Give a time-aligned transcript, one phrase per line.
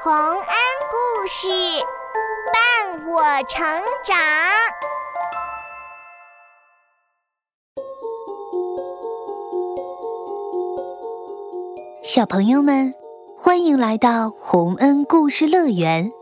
[0.00, 1.48] 洪恩故事
[2.52, 3.66] 伴我成
[4.04, 4.16] 长，
[12.04, 12.94] 小朋友们，
[13.36, 16.12] 欢迎来到洪恩故事乐园。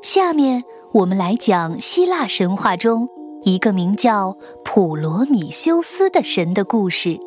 [0.00, 3.08] 下面我们来讲希腊神话中
[3.42, 7.18] 一个名叫普罗米修斯的神的故事。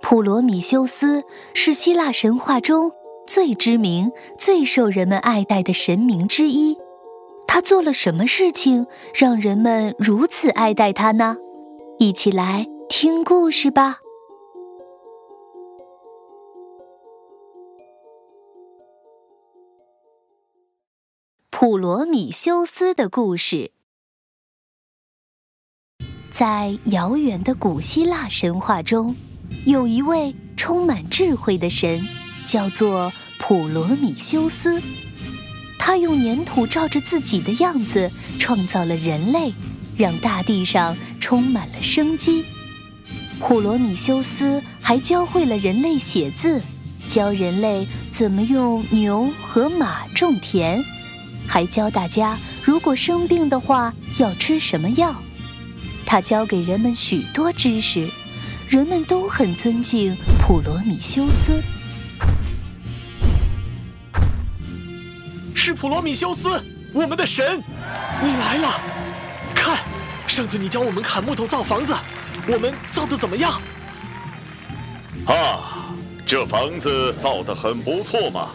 [0.00, 1.22] 普罗米修斯
[1.52, 2.92] 是希腊神话中。
[3.32, 6.76] 最知名、最受人们爱戴的神明之一，
[7.46, 11.36] 他做了什么事情让人们如此爱戴他呢？
[12.00, 13.98] 一起来听故事吧。
[21.50, 23.70] 普罗米修斯的故事，
[26.32, 29.14] 在遥远的古希腊神话中，
[29.66, 32.04] 有一位充满智慧的神。
[32.50, 34.82] 叫做普罗米修斯，
[35.78, 39.54] 他用粘土照着自己的样子创造了人类，
[39.96, 42.44] 让大地上充满了生机。
[43.38, 46.60] 普罗米修斯还教会了人类写字，
[47.06, 50.84] 教人类怎么用牛和马种田，
[51.46, 55.14] 还教大家如果生病的话要吃什么药。
[56.04, 58.10] 他教给人们许多知识，
[58.68, 61.62] 人们都很尊敬普罗米修斯。
[65.70, 66.60] 是普罗米修斯，
[66.92, 67.62] 我们的神，
[68.20, 68.68] 你来了！
[69.54, 69.78] 看，
[70.26, 71.94] 上次你教我们砍木头造房子，
[72.48, 73.62] 我们造的怎么样？
[75.26, 75.94] 啊，
[76.26, 78.48] 这房子造的很不错嘛，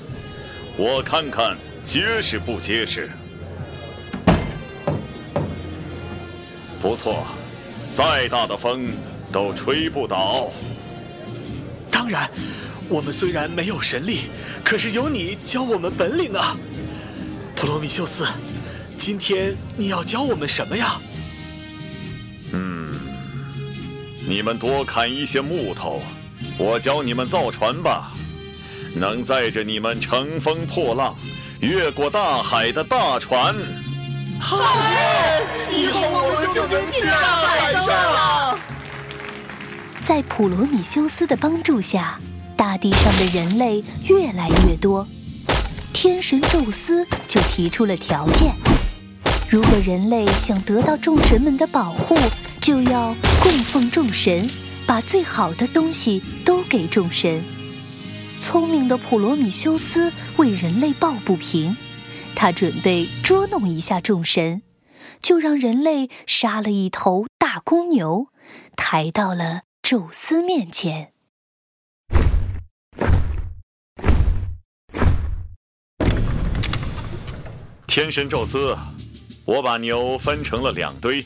[0.75, 3.09] 我看看结实不结实？
[6.81, 7.25] 不错，
[7.89, 8.89] 再大的风
[9.31, 10.51] 都吹不倒。
[11.89, 12.29] 当然，
[12.89, 14.29] 我们虽然没有神力，
[14.65, 16.57] 可是有你教我们本领啊！
[17.55, 18.27] 普罗米修斯，
[18.97, 20.99] 今天你要教我们什么呀？
[22.51, 22.99] 嗯，
[24.27, 26.01] 你们多砍一些木头，
[26.57, 28.11] 我教你们造船吧，
[28.93, 31.15] 能载着你们乘风破浪、
[31.61, 33.55] 越过大海的大船。
[34.39, 34.57] 好，
[35.71, 38.59] 以后我们就能去大海上了。
[40.01, 42.19] 在普罗米修斯的帮助下，
[42.57, 45.07] 大地上的人类越来越多。
[46.05, 48.53] 天神宙斯就提出了条件：
[49.49, 52.15] 如果人类想得到众神们的保护，
[52.61, 54.47] 就要供奉众神，
[54.85, 57.43] 把最好的东西都给众神。
[58.39, 61.75] 聪明的普罗米修斯为人类抱不平，
[62.35, 64.61] 他准备捉弄一下众神，
[65.23, 68.27] 就让人类杀了一头大公牛，
[68.75, 71.14] 抬到了宙斯面前。
[77.95, 78.75] 天神宙斯，
[79.45, 81.25] 我把牛分成了两堆，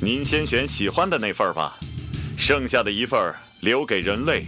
[0.00, 1.80] 您先选喜欢的那份吧，
[2.38, 4.46] 剩下的一份留给人类。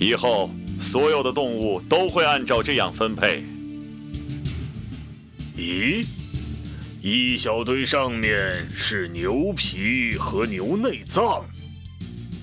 [0.00, 0.50] 以后
[0.80, 3.44] 所有的动物都会按照这样分配。
[5.56, 6.04] 咦，
[7.00, 11.46] 一小堆上面是牛皮和牛内脏，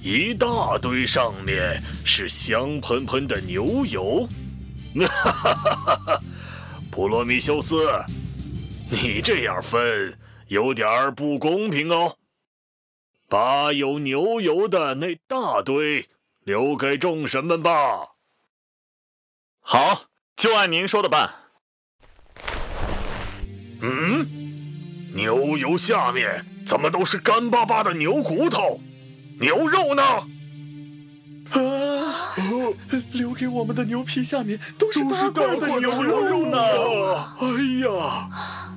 [0.02, 4.30] 一大堆上面是香喷喷的牛油。
[4.96, 6.22] 哈哈哈哈哈！
[6.90, 7.86] 普罗米修斯。
[8.92, 10.18] 你这样分
[10.48, 12.18] 有点不公平哦，
[13.28, 16.10] 把有牛油的那大堆
[16.44, 18.16] 留给众神们吧。
[19.62, 20.06] 好，
[20.36, 21.30] 就按您说的办。
[23.82, 28.80] 嗯，牛油下面怎么都是干巴巴的牛骨头？
[29.40, 30.04] 牛肉呢？
[31.52, 32.36] 啊，
[33.12, 36.58] 留给我们的牛皮下面都是大块的牛肉呢！
[37.40, 37.48] 哎
[37.86, 38.30] 呀！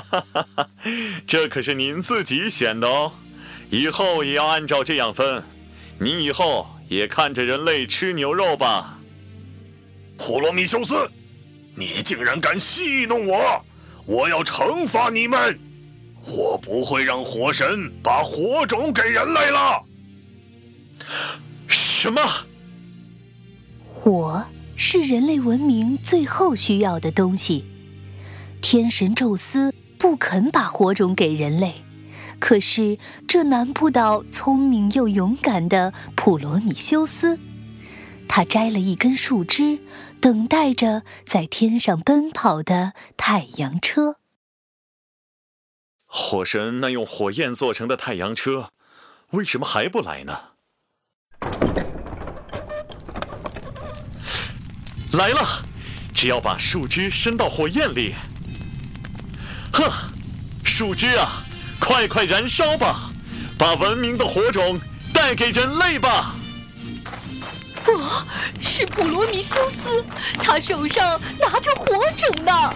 [0.00, 0.48] 哈哈哈！
[0.56, 0.70] 哈，
[1.26, 3.12] 这可是您自己选的哦，
[3.70, 5.42] 以后也要按照这样分。
[5.98, 8.98] 您以后也看着人类吃牛肉吧。
[10.18, 11.10] 普罗米修斯，
[11.74, 13.64] 你竟然敢戏弄我！
[14.04, 15.58] 我要惩罚你们！
[16.26, 19.84] 我不会让火神把火种给人类了。
[21.66, 22.20] 什么？
[23.88, 24.44] 火
[24.76, 27.64] 是人类文明最后需要的东西。
[28.60, 29.72] 天神宙斯
[30.06, 31.82] 不肯把火种给人类，
[32.38, 37.40] 可是这难不倒聪明又勇敢的普罗米修斯。
[38.28, 39.80] 他摘了一根树枝，
[40.20, 44.18] 等待着在天上奔跑的太阳车。
[46.04, 48.70] 火神那用火焰做成的太阳车，
[49.30, 50.38] 为什么还不来呢？
[55.12, 55.64] 来了，
[56.14, 58.14] 只要把树枝伸到火焰里，
[59.72, 59.92] 呵，
[60.64, 61.44] 树枝啊，
[61.78, 63.10] 快快燃烧吧，
[63.58, 64.80] 把文明的火种
[65.12, 66.34] 带给人类吧！
[67.86, 68.26] 哦，
[68.60, 70.04] 是普罗米修斯，
[70.38, 71.86] 他手上拿着火
[72.16, 72.74] 种呢。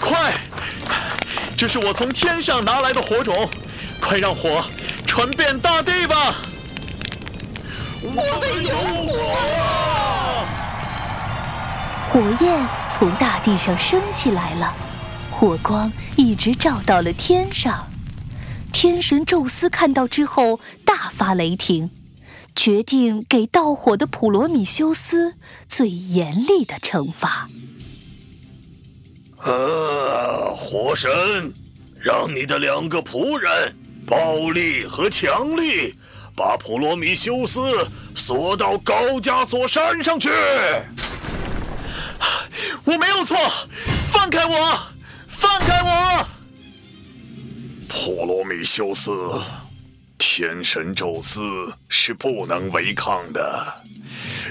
[0.00, 0.34] 快，
[1.56, 3.48] 这是我从天上拿来的火种，
[4.00, 4.64] 快让火
[5.06, 6.34] 传遍大地吧！
[8.02, 8.76] 我们有
[9.06, 9.69] 火！
[12.12, 14.74] 火焰从大地上升起来了，
[15.30, 17.86] 火光一直照到了天上。
[18.72, 21.88] 天神宙斯看到之后大发雷霆，
[22.56, 25.36] 决定给盗火的普罗米修斯
[25.68, 27.48] 最严厉的惩罚。
[29.44, 31.10] 呃，火神，
[32.00, 35.94] 让你的两个仆人暴力和强力。
[36.34, 37.60] 把普罗米修斯
[38.14, 40.30] 锁到高加索山上去！
[42.90, 43.36] 我没有错，
[44.10, 44.82] 放开我，
[45.28, 46.26] 放开我！
[47.88, 49.12] 普罗米修斯，
[50.18, 51.40] 天神宙斯
[51.88, 53.74] 是不能违抗的。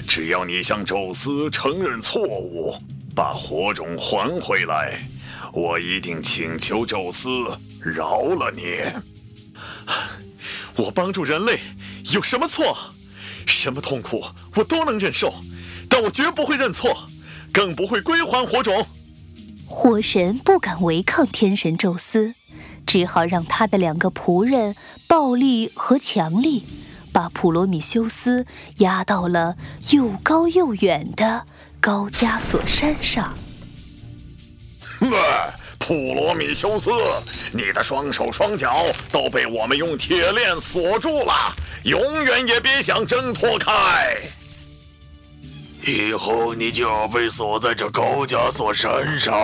[0.08, 2.74] 只要你向宙斯承认错误，
[3.14, 5.06] 把火种还回来，
[5.52, 7.28] 我一定请求宙斯
[7.78, 8.78] 饶了你。
[10.82, 11.60] 我帮助人类。
[12.14, 12.74] 有什么错？
[13.46, 15.34] 什么痛苦我都能忍受，
[15.90, 17.09] 但我绝不会认错，
[17.52, 18.86] 更不会归还火种。
[19.66, 22.34] 火神不敢违抗天神宙斯，
[22.86, 24.74] 只好让他的两个仆人
[25.06, 26.66] 暴力和强力，
[27.12, 28.46] 把普罗米修斯
[28.78, 29.56] 压到了
[29.90, 31.46] 又高又远的
[31.80, 33.34] 高加索山上。
[35.78, 36.90] 普罗米修斯，
[37.52, 41.32] 你的双手双脚都被我们用铁链锁住了。
[41.84, 44.16] 永远也别想挣脱开！
[45.84, 49.34] 以后你就要被锁在这高加索山上，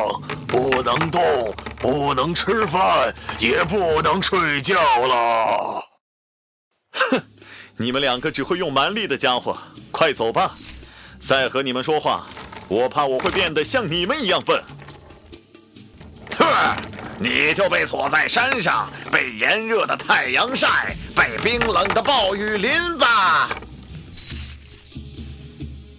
[0.46, 5.82] 不能动，不能吃饭，也不能睡觉了。
[6.92, 7.22] 哼，
[7.76, 9.56] 你们两个只会用蛮力的家伙，
[9.90, 10.50] 快走吧！
[11.20, 12.26] 再和你们说话，
[12.68, 14.62] 我怕我会变得像你们一样笨。
[16.38, 16.76] 哼！
[17.18, 23.48] 你就被锁在山上，被炎热的太阳晒，被冰冷的暴雨淋吧。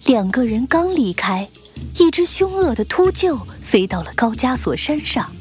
[0.08, 1.50] 两个人刚离开，
[1.98, 5.36] 一只凶恶的秃鹫飞到了高加索山上。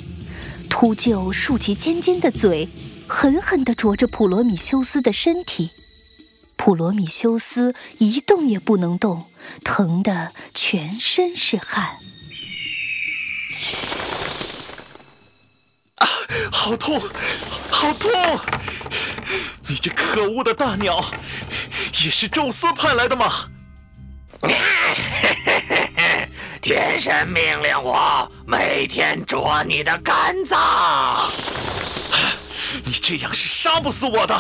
[0.70, 2.68] 秃鹫竖起尖尖的嘴，
[3.08, 5.72] 狠狠地啄着普罗米修斯的身体。
[6.58, 9.28] 普罗米修斯一动也不能动，
[9.64, 12.00] 疼得全身是汗。
[15.96, 16.08] 啊
[16.52, 17.02] 好痛，
[17.72, 18.12] 好痛！
[19.70, 21.06] 你这可恶的大鸟，
[22.04, 23.48] 也是宙斯派来的吗？
[26.62, 31.30] 天神命令我每天啄你的肝脏。
[32.84, 34.40] 你这样是杀不死我的，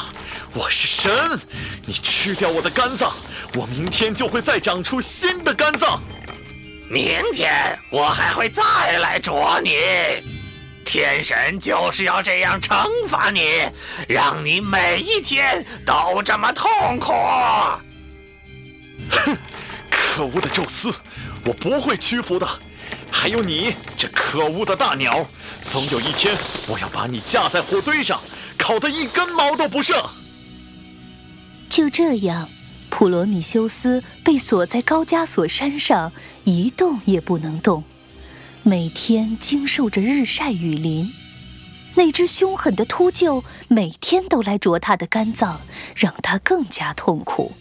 [0.53, 1.39] 我是神。
[1.85, 3.13] 你吃掉我的肝脏，
[3.55, 6.01] 我明天就会再长出新的肝脏。
[6.89, 8.63] 明天我还会再
[8.99, 9.77] 来啄你。
[10.85, 13.67] 天神就是要这样惩罚你，
[14.07, 17.13] 让你每一天都这么痛苦。
[19.09, 19.37] 哼，
[20.17, 20.91] 可恶的宙斯，
[21.45, 22.49] 我不会屈服的。
[23.11, 25.23] 还有你这可恶的大鸟，
[25.61, 26.35] 总有一天
[26.67, 28.19] 我要把你架在火堆上，
[28.57, 29.95] 烤得一根毛都不剩。
[31.69, 32.49] 就这样，
[32.89, 36.11] 普罗米修斯被锁在高加索山上，
[36.45, 37.83] 一动也不能动。
[38.63, 41.13] 每天经受着日晒雨淋，
[41.93, 45.61] 那只凶狠的秃鹫每天都来啄他的肝脏，
[45.95, 47.53] 让他更加痛苦。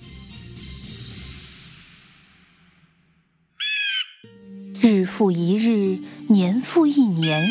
[4.80, 7.50] 日复一日，年复一年，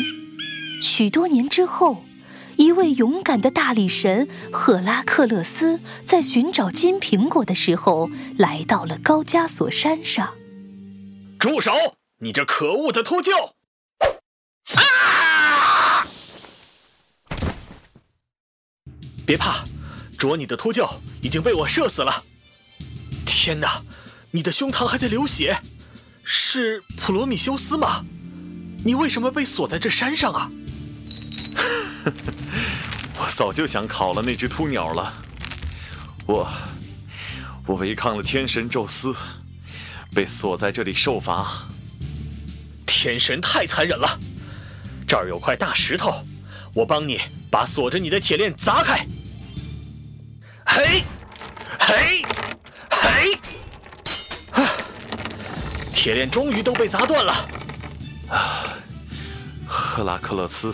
[0.80, 2.04] 许多年之后，
[2.56, 10.34] 一位勇敢的大力神赫拉克勒斯在寻找金苹果的时候，来到了高加索山上。
[11.38, 11.72] 住手！
[12.20, 13.52] 你这可恶的秃鹫！
[14.74, 16.06] 啊！
[19.26, 19.64] 别怕，
[20.16, 22.24] 啄你的秃鹫已经被我射死了。
[23.26, 23.82] 天哪，
[24.30, 25.60] 你的胸膛还在流血，
[26.28, 28.04] 是普罗米修斯吗？
[28.84, 30.50] 你为什么被锁在这山上啊？
[33.18, 35.14] 我早就想烤了那只秃鸟了。
[36.26, 36.50] 我，
[37.64, 39.14] 我违抗了天神宙斯，
[40.12, 41.68] 被锁在这里受罚。
[42.84, 44.18] 天神太残忍了！
[45.06, 46.24] 这儿有块大石头，
[46.74, 49.06] 我帮你把锁着你的铁链砸开。
[50.66, 51.04] 嘿，
[56.06, 57.32] 铁链终于都被砸断了。
[58.28, 58.78] 啊，
[59.66, 60.72] 赫拉克勒斯，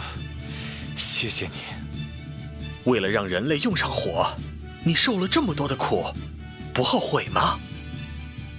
[0.95, 1.53] 谢谢你。
[2.85, 4.31] 为了让人类用上火，
[4.85, 6.05] 你受了这么多的苦，
[6.75, 7.59] 不后悔吗？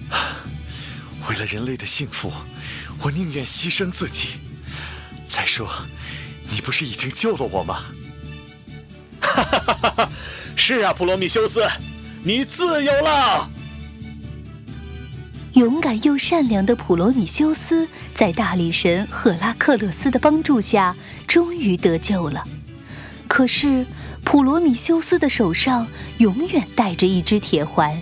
[1.29, 2.33] 为了人类的幸福，
[3.03, 4.29] 我宁愿牺牲自己。
[5.27, 5.69] 再说，
[6.49, 7.83] 你不是已经救了我吗？
[9.21, 10.09] 哈哈哈哈哈！
[10.55, 11.69] 是啊，普罗米修斯，
[12.23, 13.47] 你自由了。
[15.53, 20.95] 勇敢又善良的普罗米修斯，在大力神赫拉克勒斯的帮助下，
[21.27, 22.43] 终于得救了。
[23.27, 23.86] 可是，
[24.24, 28.01] 普罗米修斯的手上永远戴着一只铁环，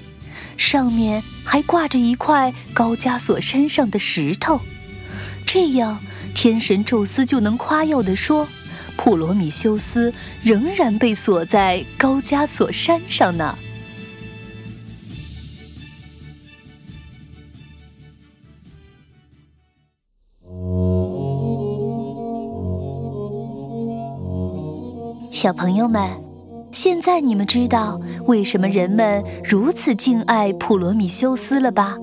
[0.56, 4.62] 上面还挂着一块高加索山上的石头。
[5.46, 6.00] 这样，
[6.34, 8.48] 天神宙斯就能夸耀地说。
[8.98, 13.58] 普罗米修斯仍然被锁在高加索山上呢。
[25.32, 26.12] 小朋友们，
[26.74, 27.98] 现在你们知道
[28.28, 31.98] 为什么人们如此敬爱普罗米修斯了吧？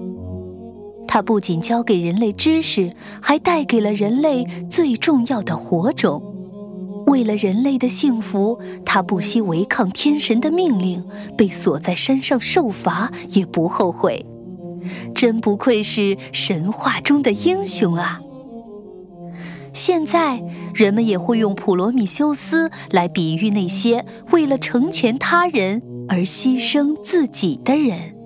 [1.07, 6.23] 他不仅教给人类知识，还带给了人类最重要的火种。
[7.07, 11.05] 为了人类的幸福，他不惜违抗天神的命令，
[11.37, 14.25] 被锁在山上受罚也不后悔。
[15.15, 18.23] 真不愧是神话中的英雄啊！
[19.79, 20.43] 现在
[20.75, 28.18] 人们也会用普罗米修斯来比喻那些为了成全他人而牺牲自己的人。